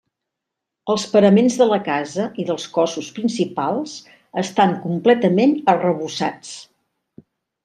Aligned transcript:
Els 0.93 1.03
paraments 1.09 1.57
de 1.59 1.67
la 1.71 1.77
casa 1.87 2.25
i 2.43 2.45
dels 2.49 2.65
cossos 2.77 3.11
principals 3.19 3.93
estan 4.45 4.75
completament 4.87 5.55
arrebossats. 5.75 6.57